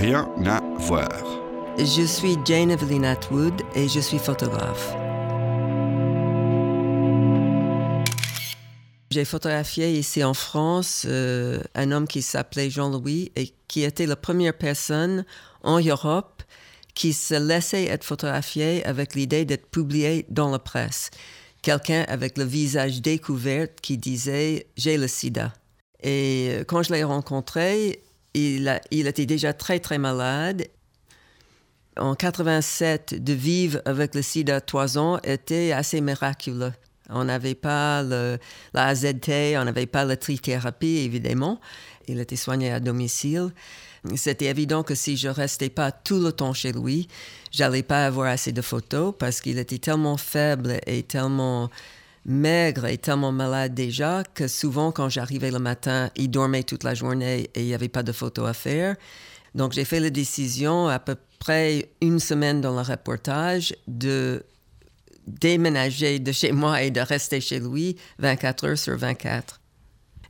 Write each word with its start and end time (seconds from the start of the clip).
rien 0.00 0.26
à 0.46 0.62
voir. 0.78 1.10
Je 1.76 2.06
suis 2.06 2.38
Jane 2.46 2.70
Evelyn 2.70 3.04
Atwood 3.04 3.60
et 3.74 3.86
je 3.86 4.00
suis 4.00 4.18
photographe. 4.18 4.94
J'ai 9.10 9.26
photographié 9.26 9.92
ici 9.92 10.24
en 10.24 10.32
France 10.32 11.04
euh, 11.06 11.60
un 11.74 11.92
homme 11.92 12.08
qui 12.08 12.22
s'appelait 12.22 12.70
Jean-Louis 12.70 13.30
et 13.36 13.52
qui 13.68 13.82
était 13.82 14.06
la 14.06 14.16
première 14.16 14.56
personne 14.56 15.26
en 15.62 15.80
Europe 15.80 16.42
qui 16.94 17.12
se 17.12 17.34
laissait 17.34 17.84
être 17.84 18.04
photographié 18.04 18.82
avec 18.86 19.14
l'idée 19.14 19.44
d'être 19.44 19.66
publié 19.66 20.24
dans 20.30 20.50
la 20.50 20.58
presse. 20.58 21.10
Quelqu'un 21.60 22.06
avec 22.08 22.38
le 22.38 22.44
visage 22.44 23.02
découvert 23.02 23.68
qui 23.82 23.98
disait 23.98 24.66
J'ai 24.78 24.96
le 24.96 25.08
sida. 25.08 25.52
Et 26.02 26.52
euh, 26.52 26.64
quand 26.64 26.82
je 26.82 26.94
l'ai 26.94 27.04
rencontré, 27.04 28.00
il, 28.34 28.80
était 28.90 29.26
déjà 29.26 29.52
très 29.52 29.80
très 29.80 29.98
malade. 29.98 30.66
En 31.96 32.14
87, 32.14 33.22
de 33.22 33.32
vivre 33.32 33.82
avec 33.84 34.14
le 34.14 34.22
sida 34.22 34.60
trois 34.60 34.96
ans 34.96 35.18
était 35.24 35.72
assez 35.72 36.00
miraculeux. 36.00 36.72
On 37.08 37.24
n'avait 37.24 37.56
pas 37.56 38.02
la 38.02 38.38
AZT, 38.74 39.56
on 39.56 39.64
n'avait 39.64 39.86
pas 39.86 40.04
la 40.04 40.16
trithérapie, 40.16 40.98
évidemment. 40.98 41.60
Il 42.06 42.20
était 42.20 42.36
soigné 42.36 42.70
à 42.70 42.80
domicile. 42.80 43.50
C'était 44.16 44.46
évident 44.46 44.82
que 44.82 44.94
si 44.94 45.16
je 45.16 45.28
restais 45.28 45.68
pas 45.68 45.92
tout 45.92 46.20
le 46.20 46.32
temps 46.32 46.54
chez 46.54 46.72
lui, 46.72 47.08
j'allais 47.50 47.82
pas 47.82 48.06
avoir 48.06 48.28
assez 48.28 48.52
de 48.52 48.62
photos 48.62 49.12
parce 49.18 49.40
qu'il 49.40 49.58
était 49.58 49.78
tellement 49.78 50.16
faible 50.16 50.78
et 50.86 51.02
tellement 51.02 51.68
maigre 52.24 52.86
et 52.86 52.98
tellement 52.98 53.32
malade 53.32 53.74
déjà 53.74 54.22
que 54.34 54.48
souvent 54.48 54.92
quand 54.92 55.08
j'arrivais 55.08 55.50
le 55.50 55.58
matin, 55.58 56.10
il 56.16 56.30
dormait 56.30 56.62
toute 56.62 56.84
la 56.84 56.94
journée 56.94 57.50
et 57.54 57.60
il 57.60 57.66
n'y 57.66 57.74
avait 57.74 57.88
pas 57.88 58.02
de 58.02 58.12
photos 58.12 58.48
à 58.48 58.52
faire. 58.52 58.96
Donc 59.54 59.72
j'ai 59.72 59.84
fait 59.84 60.00
la 60.00 60.10
décision 60.10 60.88
à 60.88 60.98
peu 60.98 61.16
près 61.38 61.90
une 62.00 62.20
semaine 62.20 62.60
dans 62.60 62.74
le 62.74 62.82
reportage 62.82 63.74
de 63.88 64.44
déménager 65.26 66.18
de 66.18 66.32
chez 66.32 66.52
moi 66.52 66.82
et 66.82 66.90
de 66.90 67.00
rester 67.00 67.40
chez 67.40 67.60
lui 67.60 67.96
24 68.18 68.64
heures 68.66 68.78
sur 68.78 68.96
24. 68.96 69.60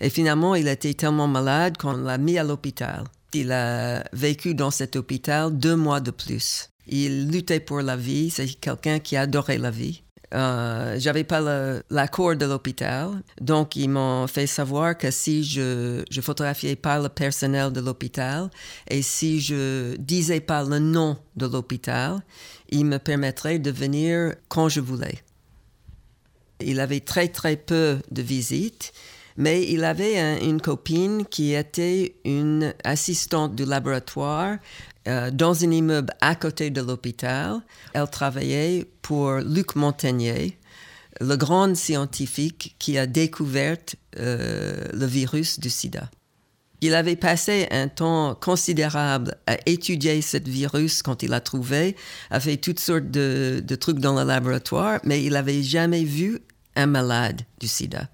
Et 0.00 0.08
finalement, 0.08 0.54
il 0.54 0.68
était 0.68 0.94
tellement 0.94 1.28
malade 1.28 1.76
qu'on 1.76 1.92
l'a 1.92 2.16
mis 2.16 2.38
à 2.38 2.44
l'hôpital. 2.44 3.04
Il 3.34 3.52
a 3.52 4.04
vécu 4.12 4.54
dans 4.54 4.70
cet 4.70 4.96
hôpital 4.96 5.56
deux 5.56 5.76
mois 5.76 6.00
de 6.00 6.10
plus. 6.10 6.70
Il 6.86 7.30
luttait 7.30 7.60
pour 7.60 7.82
la 7.82 7.96
vie, 7.96 8.30
c'est 8.30 8.48
quelqu'un 8.54 8.98
qui 8.98 9.16
adorait 9.16 9.58
la 9.58 9.70
vie. 9.70 10.02
Euh, 10.32 10.94
j'avais 10.98 11.24
pas 11.24 11.40
l'accord 11.90 12.36
de 12.36 12.46
l'hôpital, 12.46 13.22
donc 13.40 13.74
ils 13.74 13.88
m'ont 13.88 14.28
fait 14.28 14.46
savoir 14.46 14.96
que 14.96 15.10
si 15.10 15.42
je, 15.42 16.04
je 16.08 16.20
photographiais 16.20 16.76
pas 16.76 17.00
le 17.00 17.08
personnel 17.08 17.72
de 17.72 17.80
l'hôpital 17.80 18.48
et 18.88 19.02
si 19.02 19.40
je 19.40 19.96
disais 19.96 20.40
pas 20.40 20.62
le 20.62 20.78
nom 20.78 21.16
de 21.34 21.46
l'hôpital, 21.46 22.20
il 22.68 22.84
me 22.86 22.98
permettrait 22.98 23.58
de 23.58 23.72
venir 23.72 24.34
quand 24.48 24.68
je 24.68 24.80
voulais. 24.80 25.18
Il 26.60 26.78
avait 26.78 27.00
très 27.00 27.26
très 27.26 27.56
peu 27.56 27.98
de 28.12 28.22
visites, 28.22 28.92
mais 29.40 29.66
il 29.70 29.84
avait 29.84 30.38
une 30.44 30.60
copine 30.60 31.24
qui 31.24 31.54
était 31.54 32.14
une 32.26 32.74
assistante 32.84 33.54
du 33.54 33.64
laboratoire 33.64 34.58
euh, 35.08 35.30
dans 35.30 35.64
un 35.64 35.70
immeuble 35.70 36.12
à 36.20 36.34
côté 36.34 36.68
de 36.68 36.82
l'hôpital. 36.82 37.60
Elle 37.94 38.10
travaillait 38.10 38.86
pour 39.00 39.36
Luc 39.36 39.76
Montagnier, 39.76 40.58
le 41.22 41.36
grand 41.36 41.74
scientifique 41.74 42.76
qui 42.78 42.98
a 42.98 43.06
découvert 43.06 43.78
euh, 44.18 44.84
le 44.92 45.06
virus 45.06 45.58
du 45.58 45.70
sida. 45.70 46.10
Il 46.82 46.94
avait 46.94 47.16
passé 47.16 47.66
un 47.70 47.88
temps 47.88 48.34
considérable 48.34 49.36
à 49.46 49.56
étudier 49.64 50.20
ce 50.20 50.36
virus 50.36 51.02
quand 51.02 51.22
il 51.22 51.30
l'a 51.30 51.40
trouvé, 51.40 51.96
a 52.30 52.40
fait 52.40 52.58
toutes 52.58 52.80
sortes 52.80 53.10
de, 53.10 53.62
trucs 53.80 54.00
dans 54.00 54.18
le 54.20 54.26
laboratoire, 54.26 55.00
mais 55.04 55.24
il 55.24 55.32
n'avait 55.32 55.62
jamais 55.62 56.04
vu 56.04 56.40
un 56.76 56.86
malade 56.86 57.40
du 57.58 57.68
sida. 57.68 58.06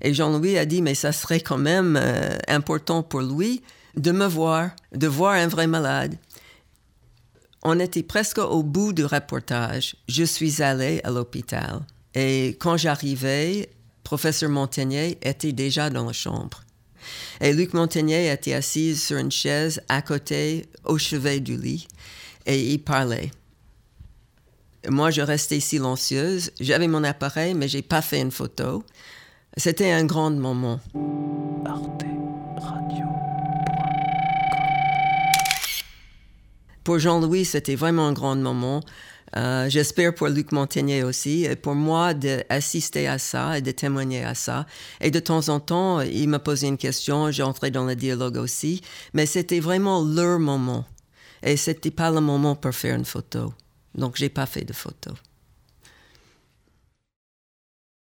Et 0.00 0.14
Jean-Louis 0.14 0.58
a 0.58 0.64
dit, 0.64 0.82
mais 0.82 0.94
ça 0.94 1.12
serait 1.12 1.40
quand 1.40 1.58
même 1.58 1.98
euh, 2.00 2.36
important 2.48 3.02
pour 3.02 3.20
lui 3.20 3.62
de 3.96 4.12
me 4.12 4.26
voir, 4.26 4.70
de 4.94 5.06
voir 5.06 5.34
un 5.34 5.48
vrai 5.48 5.66
malade. 5.66 6.16
On 7.62 7.80
était 7.80 8.04
presque 8.04 8.38
au 8.38 8.62
bout 8.62 8.92
du 8.92 9.04
reportage. 9.04 9.96
Je 10.08 10.22
suis 10.22 10.62
allée 10.62 11.00
à 11.02 11.10
l'hôpital. 11.10 11.80
Et 12.14 12.56
quand 12.60 12.76
j'arrivais, 12.76 13.68
professeur 14.04 14.50
Montagnier 14.50 15.18
était 15.22 15.52
déjà 15.52 15.90
dans 15.90 16.06
la 16.06 16.12
chambre. 16.12 16.62
Et 17.40 17.52
Luc 17.52 17.74
Montagnier 17.74 18.30
était 18.30 18.54
assis 18.54 18.96
sur 18.96 19.18
une 19.18 19.30
chaise 19.30 19.80
à 19.88 20.02
côté, 20.02 20.66
au 20.84 20.98
chevet 20.98 21.40
du 21.40 21.56
lit, 21.56 21.88
et 22.46 22.72
il 22.72 22.78
parlait. 22.78 23.30
Moi, 24.88 25.10
je 25.10 25.20
restais 25.20 25.60
silencieuse. 25.60 26.52
J'avais 26.60 26.88
mon 26.88 27.04
appareil, 27.04 27.54
mais 27.54 27.68
j'ai 27.68 27.82
pas 27.82 28.02
fait 28.02 28.20
une 28.20 28.30
photo. 28.30 28.84
C'était 29.58 29.90
un 29.90 30.04
grand 30.04 30.30
moment. 30.30 30.78
Pour 36.84 37.00
Jean-Louis, 37.00 37.44
c'était 37.44 37.74
vraiment 37.74 38.06
un 38.06 38.12
grand 38.12 38.36
moment. 38.36 38.84
Euh, 39.36 39.68
j'espère 39.68 40.14
pour 40.14 40.28
Luc 40.28 40.52
Montagnier 40.52 41.02
aussi, 41.02 41.44
et 41.44 41.56
pour 41.56 41.74
moi 41.74 42.14
d'assister 42.14 43.08
à 43.08 43.18
ça 43.18 43.58
et 43.58 43.60
de 43.60 43.72
témoigner 43.72 44.24
à 44.24 44.36
ça. 44.36 44.64
Et 45.00 45.10
de 45.10 45.18
temps 45.18 45.48
en 45.48 45.58
temps, 45.58 46.02
il 46.02 46.28
me 46.28 46.38
posait 46.38 46.68
une 46.68 46.78
question, 46.78 47.32
j'entrais 47.32 47.72
dans 47.72 47.84
le 47.84 47.96
dialogue 47.96 48.36
aussi, 48.36 48.80
mais 49.12 49.26
c'était 49.26 49.60
vraiment 49.60 50.04
leur 50.04 50.38
moment. 50.38 50.84
Et 51.42 51.56
c'était 51.56 51.90
pas 51.90 52.12
le 52.12 52.20
moment 52.20 52.54
pour 52.54 52.72
faire 52.72 52.94
une 52.94 53.04
photo. 53.04 53.52
Donc, 53.96 54.14
j'ai 54.16 54.28
pas 54.28 54.46
fait 54.46 54.64
de 54.64 54.72
photo. 54.72 55.10